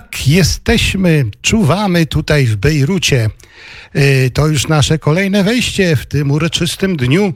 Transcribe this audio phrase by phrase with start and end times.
[0.00, 3.30] Tak, jesteśmy, czuwamy tutaj w Bejrucie.
[3.92, 7.32] E, to już nasze kolejne wejście w tym uroczystym dniu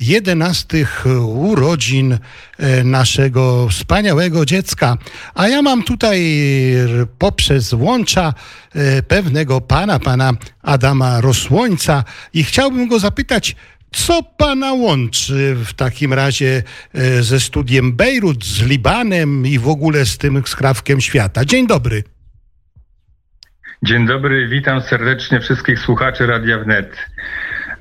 [0.00, 0.86] 11
[1.26, 2.18] urodzin
[2.58, 4.96] e, naszego wspaniałego dziecka.
[5.34, 6.40] A ja mam tutaj
[7.18, 8.34] poprzez łącza
[8.74, 13.56] e, pewnego pana, pana Adama Rosłońca i chciałbym go zapytać,
[13.92, 16.62] co pana łączy w takim razie
[16.94, 21.44] e, ze studiem Bejrut, z Libanem i w ogóle z tym skrawkiem świata?
[21.44, 22.02] Dzień dobry.
[23.82, 26.96] Dzień dobry, witam serdecznie wszystkich słuchaczy Radia Wnet.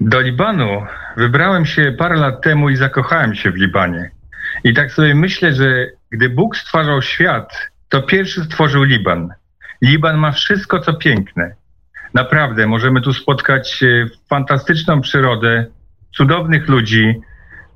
[0.02, 0.86] Do Libanu
[1.18, 4.12] wybrałem się parę lat temu i zakochałem się w Libanie.
[4.64, 9.30] I tak sobie myślę, że gdy Bóg stwarzał świat, to pierwszy stworzył Liban.
[9.82, 11.56] Liban ma wszystko, co piękne.
[12.14, 15.66] Naprawdę, możemy tu spotkać e, fantastyczną przyrodę,
[16.18, 17.22] cudownych ludzi,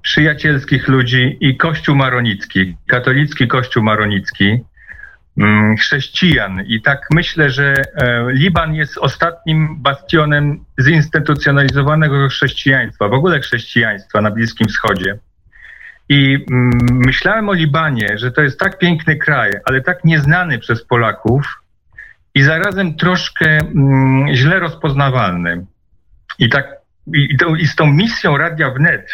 [0.01, 4.63] przyjacielskich ludzi i Kościół Maronicki, katolicki Kościół Maronicki,
[5.37, 6.63] mm, chrześcijan.
[6.65, 14.31] I tak myślę, że e, Liban jest ostatnim bastionem zinstytucjonalizowanego chrześcijaństwa, w ogóle chrześcijaństwa na
[14.31, 15.17] Bliskim Wschodzie.
[16.09, 20.85] I mm, myślałem o Libanie, że to jest tak piękny kraj, ale tak nieznany przez
[20.85, 21.61] Polaków
[22.35, 25.65] i zarazem troszkę mm, źle rozpoznawalny.
[26.39, 26.78] I tak
[27.15, 29.09] i, to, i z tą misją Radia Wnet,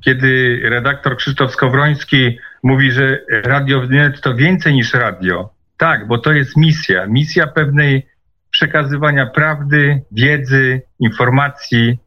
[0.00, 5.50] kiedy redaktor Krzysztof Skowroński mówi, że Radio Wnet to więcej niż radio.
[5.76, 7.06] Tak, bo to jest misja.
[7.06, 8.06] Misja pewnej
[8.50, 11.98] przekazywania prawdy, wiedzy, informacji.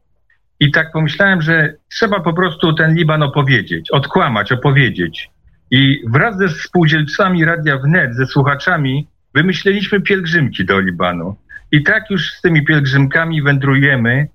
[0.60, 5.30] I tak pomyślałem, że trzeba po prostu ten Liban opowiedzieć, odkłamać, opowiedzieć.
[5.70, 11.36] I wraz ze spółdzielcami Radia Wnet, ze słuchaczami, wymyśleliśmy pielgrzymki do Libanu.
[11.72, 14.28] I tak już z tymi pielgrzymkami wędrujemy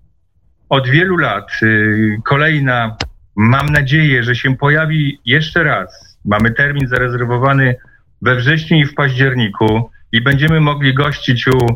[0.71, 1.51] od wielu lat.
[1.63, 2.97] Y, kolejna,
[3.35, 6.17] mam nadzieję, że się pojawi jeszcze raz.
[6.25, 7.75] Mamy termin zarezerwowany
[8.21, 11.67] we wrześniu i w październiku i będziemy mogli gościć u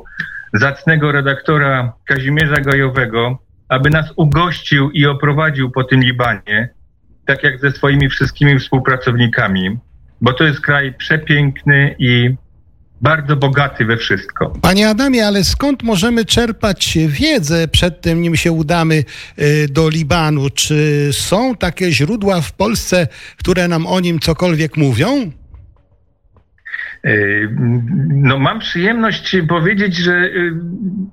[0.54, 3.38] zacnego redaktora Kazimierza Gajowego,
[3.70, 6.70] aby nas ugościł i oprowadził po tym Libanie,
[7.26, 9.78] tak jak ze swoimi wszystkimi współpracownikami,
[10.22, 12.36] bo to jest kraj przepiękny i
[13.06, 14.54] bardzo bogaty we wszystko.
[14.62, 19.04] Panie Adamie, ale skąd możemy czerpać wiedzę przed tym, nim się udamy
[19.40, 20.50] y, do Libanu?
[20.50, 23.08] Czy są takie źródła w Polsce,
[23.38, 25.32] które nam o nim cokolwiek mówią?
[27.06, 27.50] Y,
[28.10, 30.52] no, mam przyjemność powiedzieć, że y,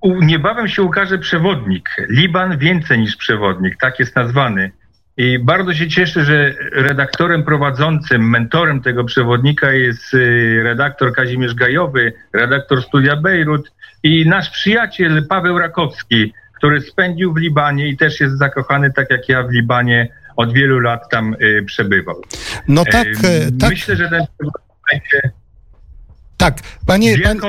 [0.02, 1.88] niebawem się ukaże przewodnik.
[2.08, 4.72] Liban więcej niż przewodnik, tak jest nazwany.
[5.22, 12.12] I bardzo się cieszę, że redaktorem prowadzącym, mentorem tego przewodnika jest y, redaktor Kazimierz Gajowy,
[12.32, 13.72] redaktor studia Bejrut
[14.02, 19.28] i nasz przyjaciel Paweł Rakowski, który spędził w Libanie i też jest zakochany, tak jak
[19.28, 22.22] ja w Libanie, od wielu lat tam y, przebywał.
[22.68, 23.08] No tak,
[23.60, 23.70] tak.
[23.70, 24.26] Myślę, że ten
[24.92, 25.30] będzie
[26.42, 27.40] tak, panie, pan,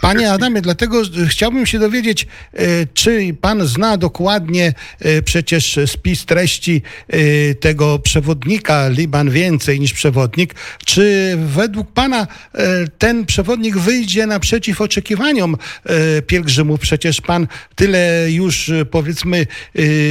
[0.00, 2.56] panie Adamie, dlatego chciałbym się dowiedzieć, e,
[2.94, 10.54] czy pan zna dokładnie e, przecież spis treści e, tego przewodnika Liban więcej niż przewodnik.
[10.84, 12.26] Czy według pana
[12.98, 15.56] ten przewodnik wyjdzie naprzeciw oczekiwaniom
[16.26, 16.80] pielgrzymów?
[16.80, 19.46] Przecież pan tyle już powiedzmy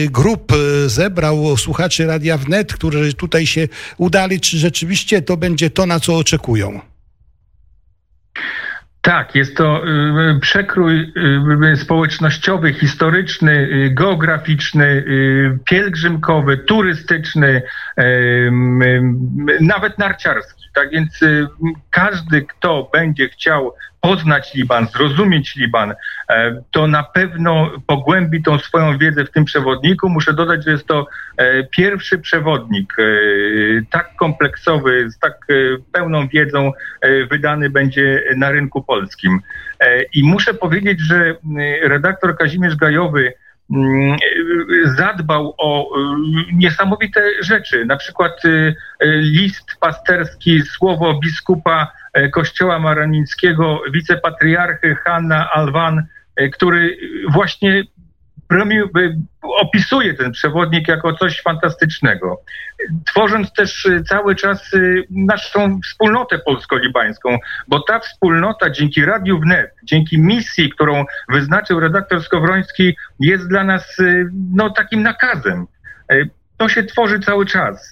[0.06, 0.53] grup
[0.88, 3.68] zebrał słuchaczy Radia Wnet, którzy tutaj się
[3.98, 4.40] udali.
[4.40, 6.91] Czy rzeczywiście to będzie to, na co oczekują?
[9.01, 11.13] Tak, jest to y, przekrój
[11.73, 15.06] y, społecznościowy, historyczny, y, geograficzny,
[15.66, 17.62] pielgrzymkowy, turystyczny,
[19.59, 20.66] nawet narciarski.
[20.73, 21.19] Tak więc
[21.91, 25.94] każdy, kto będzie chciał poznać Liban, zrozumieć Liban,
[26.29, 30.09] e, to na pewno pogłębi tą swoją wiedzę w tym przewodniku.
[30.09, 31.07] Muszę dodać, że jest to
[31.38, 33.03] e, pierwszy przewodnik e,
[33.89, 35.47] tak kompleksowy, z tak
[35.91, 36.72] pełną wiedzą
[37.31, 39.40] wydany będzie na rynku polskim.
[40.13, 41.35] I muszę powiedzieć, że
[41.81, 43.34] redaktor Kazimierz Gajowy
[44.97, 45.90] zadbał o
[46.53, 48.41] niesamowite rzeczy, na przykład
[49.22, 56.04] list pasterski, słowo biskupa E, kościoła maronińskiego, wicepatriarchy Hanna Alwan,
[56.36, 56.98] e, który
[57.30, 57.83] właśnie
[59.42, 62.42] opisuje ten przewodnik jako coś fantastycznego.
[63.06, 64.71] Tworząc też e, cały czas
[65.09, 67.38] naszą wspólnotę polsko-libańską,
[67.68, 73.98] bo ta wspólnota dzięki Radiu Wnet, dzięki misji, którą wyznaczył redaktor Skowroński, jest dla nas
[74.53, 75.68] no, takim nakazem
[76.62, 77.92] to się tworzy cały czas.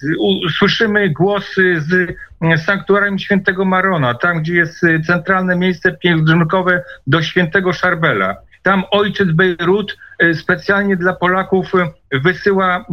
[0.58, 2.16] Słyszymy głosy z
[2.64, 8.36] sanktuarium świętego Marona, tam gdzie jest y, centralne miejsce pielgrzymkowe do świętego Szarbela.
[8.62, 9.96] Tam ojciec Bejrut y,
[10.34, 12.84] specjalnie dla Polaków y, wysyła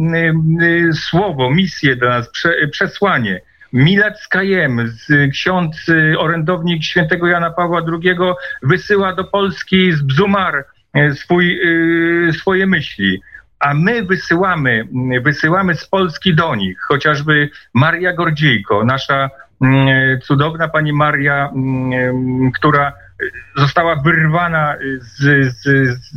[0.92, 2.30] słowo, misję dla nas,
[2.70, 3.40] przesłanie.
[3.72, 4.92] Milat Skajem,
[5.32, 5.86] ksiądz
[6.18, 8.16] orędownik świętego Jana Pawła II
[8.62, 10.64] wysyła do Polski z Bzumar
[11.14, 11.60] swój,
[12.32, 13.20] swoje myśli
[13.60, 14.88] a my wysyłamy,
[15.22, 19.30] wysyłamy z Polski do nich, chociażby Maria Gordziejko, nasza
[19.60, 22.92] mm, cudowna pani Maria, mm, która
[23.56, 26.16] została wyrwana z, z, z,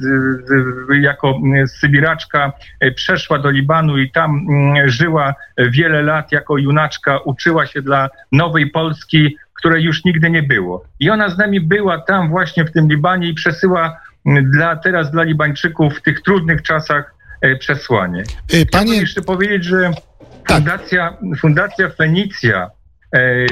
[1.02, 2.54] jako sybiraczka,
[2.96, 8.70] przeszła do Libanu i tam mm, żyła wiele lat jako junaczka, uczyła się dla nowej
[8.70, 10.86] Polski, której już nigdy nie było.
[11.00, 15.24] I ona z nami była tam właśnie w tym Libanie i przesyła dla, teraz dla
[15.24, 18.22] Libańczyków w tych trudnych czasach E, przesłanie.
[18.22, 18.66] E, panie...
[18.66, 19.92] Chciałbym jeszcze powiedzieć, że
[20.48, 20.58] tak.
[20.58, 22.70] Fundacja, Fundacja Fenicja e,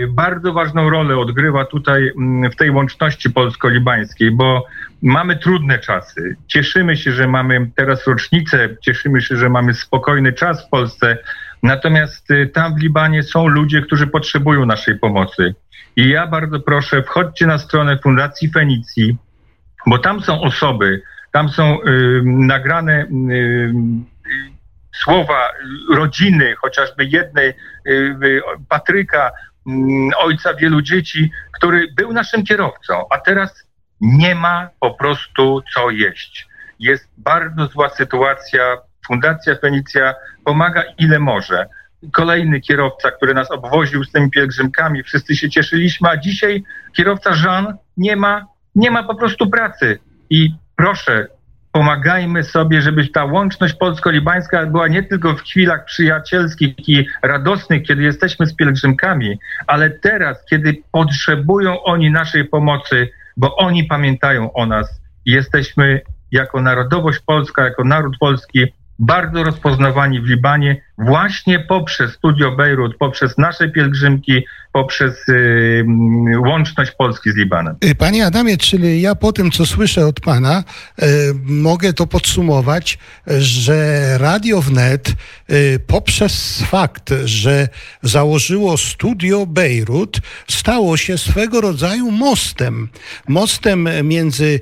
[0.09, 4.65] bardzo ważną rolę odgrywa tutaj mm, w tej łączności polsko-libańskiej, bo
[5.01, 6.35] mamy trudne czasy.
[6.47, 11.17] Cieszymy się, że mamy teraz rocznicę, cieszymy się, że mamy spokojny czas w Polsce.
[11.63, 15.55] Natomiast tam w Libanie są ludzie, którzy potrzebują naszej pomocy.
[15.95, 19.17] I ja bardzo proszę, wchodźcie na stronę Fundacji Fenicji,
[19.87, 21.01] bo tam są osoby,
[21.31, 23.73] tam są y, nagrane y,
[24.91, 25.49] słowa
[25.93, 27.53] rodziny, chociażby jednej,
[27.87, 29.31] y, Patryka,
[30.17, 33.63] ojca wielu dzieci, który był naszym kierowcą, a teraz
[34.01, 36.47] nie ma po prostu co jeść.
[36.79, 38.77] Jest bardzo zła sytuacja.
[39.07, 40.15] Fundacja Fenicja
[40.45, 41.65] pomaga ile może.
[42.11, 46.63] Kolejny kierowca, który nas obwoził z tymi pielgrzymkami, wszyscy się cieszyliśmy, a dzisiaj
[46.95, 48.45] kierowca Jean nie ma,
[48.75, 49.99] nie ma po prostu pracy.
[50.29, 51.27] I proszę,
[51.71, 58.03] pomagajmy sobie, żeby ta łączność polsko-libańska była nie tylko w chwilach przyjacielskich i radosnych, kiedy
[58.03, 65.01] jesteśmy z pielgrzymkami, ale teraz, kiedy potrzebują oni naszej pomocy, bo oni pamiętają o nas.
[65.25, 66.01] Jesteśmy
[66.31, 73.37] jako narodowość polska, jako naród polski bardzo rozpoznawani w Libanie właśnie poprzez Studio Bejrut, poprzez
[73.37, 75.85] nasze pielgrzymki, poprzez y,
[76.45, 77.75] łączność Polski z Libanem.
[77.85, 80.63] Y, panie Adamie, czyli ja po tym, co słyszę od Pana,
[80.99, 81.05] y,
[81.43, 82.97] mogę to podsumować,
[83.39, 85.13] że Radio Wnet
[85.87, 87.67] poprzez fakt, że
[88.01, 90.17] założyło Studio Bejrut,
[90.47, 92.89] stało się swego rodzaju mostem.
[93.27, 94.59] Mostem między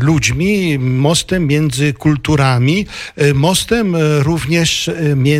[0.00, 2.86] ludźmi, mostem między kulturami,
[3.34, 5.37] mostem również między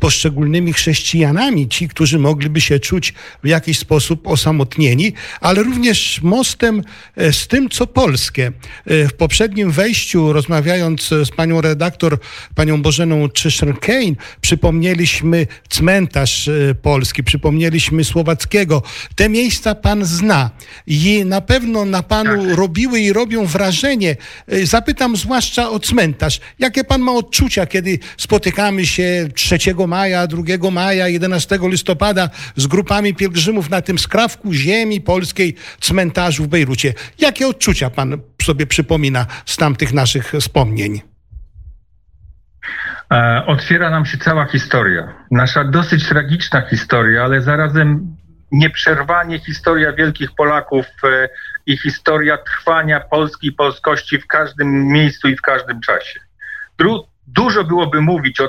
[0.00, 3.14] poszczególnymi chrześcijanami, ci, którzy mogliby się czuć
[3.44, 6.82] w jakiś sposób osamotnieni, ale również mostem
[7.16, 8.52] e, z tym, co polskie.
[8.86, 12.18] E, w poprzednim wejściu, rozmawiając z panią redaktor,
[12.54, 18.82] panią Bożeną Czyszer-Kane, przypomnieliśmy cmentarz e, polski, przypomnieliśmy Słowackiego.
[19.14, 20.50] Te miejsca pan zna
[20.86, 22.56] i na pewno na panu tak.
[22.56, 24.16] robiły i robią wrażenie.
[24.62, 26.40] Zapytam zwłaszcza o cmentarz.
[26.58, 28.95] Jakie pan ma odczucia, kiedy spotykamy się
[29.34, 29.58] 3
[29.88, 36.48] maja, 2 maja, 11 listopada z grupami pielgrzymów na tym skrawku ziemi polskiej cmentarzu w
[36.48, 36.94] Bejrucie.
[37.18, 41.00] Jakie odczucia pan sobie przypomina z tamtych naszych wspomnień?
[43.12, 45.14] E, otwiera nam się cała historia.
[45.30, 48.16] Nasza dosyć tragiczna historia, ale zarazem
[48.52, 51.28] nieprzerwanie historia wielkich Polaków e,
[51.66, 56.20] i historia trwania Polski i polskości w każdym miejscu i w każdym czasie.
[57.26, 58.48] Dużo byłoby mówić o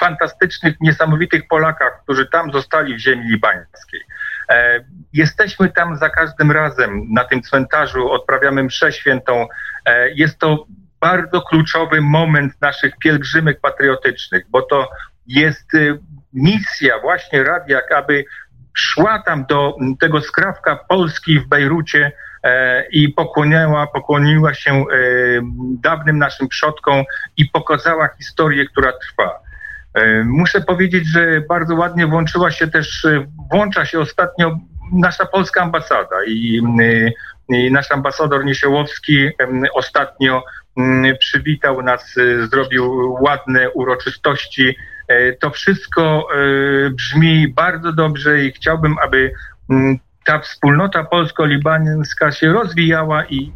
[0.00, 4.00] fantastycznych, niesamowitych Polakach, którzy tam zostali w ziemi libańskiej.
[4.48, 9.46] E, jesteśmy tam za każdym razem na tym cmentarzu, odprawiamy mszę świętą.
[9.84, 10.66] E, jest to
[11.00, 14.90] bardzo kluczowy moment naszych pielgrzymek patriotycznych, bo to
[15.26, 15.98] jest y,
[16.32, 18.24] misja właśnie radia, aby
[18.74, 22.12] szła tam do tego skrawka Polski w Bejrucie
[22.92, 24.84] i pokłoniła, pokłoniła się
[25.82, 27.04] dawnym naszym przodkom
[27.36, 29.48] i pokazała historię, która trwa.
[29.94, 34.58] E, muszę powiedzieć, że bardzo ładnie włączyła się też, e, włącza się ostatnio
[34.92, 37.10] nasza polska ambasada i, e,
[37.56, 39.28] i nasz ambasador Niesiełowski
[39.74, 40.44] ostatnio
[41.18, 42.14] przywitał nas,
[42.50, 44.76] zrobił ładne uroczystości.
[45.40, 46.28] To wszystko
[46.90, 49.32] brzmi bardzo dobrze i chciałbym, aby
[50.28, 53.52] ta wspólnota polsko-libańska się rozwijała i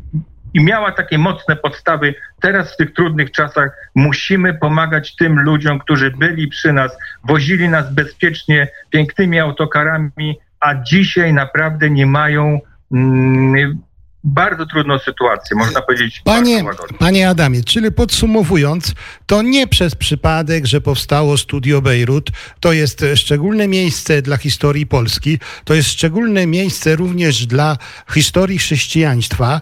[0.54, 2.14] i miała takie mocne podstawy.
[2.40, 7.94] Teraz w tych trudnych czasach musimy pomagać tym ludziom, którzy byli przy nas, wozili nas
[7.94, 12.60] bezpiecznie pięknymi autokarami, a dzisiaj naprawdę nie mają
[12.92, 13.78] mm,
[14.24, 16.22] bardzo trudną sytuację, można powiedzieć.
[16.24, 16.64] Panie,
[16.98, 18.94] panie Adamie, czyli podsumowując,
[19.26, 25.38] to nie przez przypadek, że powstało Studio Bejrut, to jest szczególne miejsce dla historii Polski,
[25.64, 27.78] to jest szczególne miejsce również dla
[28.14, 29.60] historii chrześcijaństwa,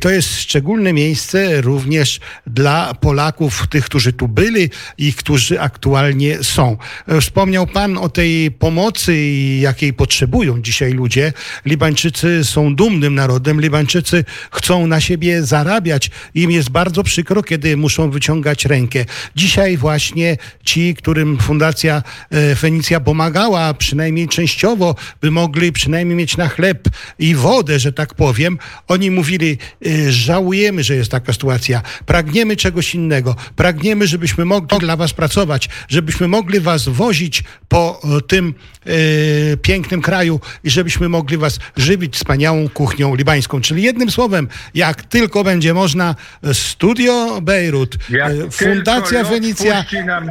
[0.00, 6.76] to jest szczególne miejsce również dla Polaków, tych, którzy tu byli i którzy aktualnie są.
[7.20, 9.16] Wspomniał Pan o tej pomocy,
[9.60, 11.32] jakiej potrzebują dzisiaj ludzie.
[11.64, 14.01] Libańczycy są dumnym narodem, Libańczycy
[14.50, 16.10] chcą na siebie zarabiać.
[16.34, 19.04] Im jest bardzo przykro, kiedy muszą wyciągać rękę.
[19.36, 26.48] Dzisiaj właśnie ci, którym Fundacja e, Fenicja pomagała, przynajmniej częściowo, by mogli przynajmniej mieć na
[26.48, 32.56] chleb i wodę, że tak powiem, oni mówili, e, żałujemy, że jest taka sytuacja, pragniemy
[32.56, 38.54] czegoś innego, pragniemy, żebyśmy mogli dla was pracować, żebyśmy mogli was wozić po e, tym
[38.86, 43.60] e, pięknym kraju i żebyśmy mogli was żywić wspaniałą kuchnią libańską.
[43.60, 46.14] Czyli jednym słowem, jak tylko będzie można,
[46.52, 50.30] Studio Bejrut, jak e, Fundacja Fenicja, nam,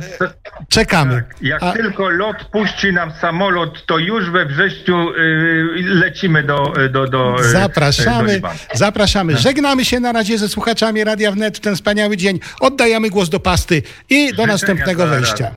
[0.69, 1.15] czekamy.
[1.15, 1.71] Tak, jak A...
[1.73, 5.15] tylko lot puści nam samolot, to już we wrześniu y,
[5.77, 9.33] lecimy do, do, do Zapraszamy, do zapraszamy.
[9.33, 9.41] Tak.
[9.41, 12.39] Żegnamy się na razie ze słuchaczami Radia Wnet w ten wspaniały dzień.
[12.59, 15.49] Oddajemy głos do pasty i do Życzenia następnego wejścia.